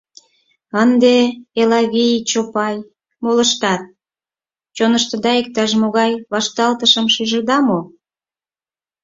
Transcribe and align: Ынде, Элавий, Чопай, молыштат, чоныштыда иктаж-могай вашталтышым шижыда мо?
Ынде, 0.83 1.15
Элавий, 1.61 2.15
Чопай, 2.29 2.75
молыштат, 3.23 3.81
чоныштыда 4.75 5.31
иктаж-могай 5.41 6.11
вашталтышым 6.31 7.05
шижыда 7.13 7.57
мо? 7.67 7.79